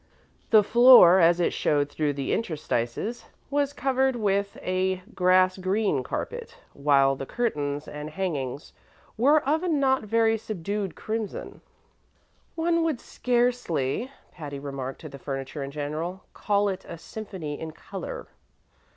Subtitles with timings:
[0.49, 6.57] The floor, as it showed through the interstices, was covered with a grass green carpet,
[6.73, 8.73] while the curtains and hangings
[9.15, 11.61] were of a not very subdued crimson.
[12.55, 17.69] "One would scarcely," Patty remarked to the furniture in general, "call it a symphony in
[17.69, 18.25] color."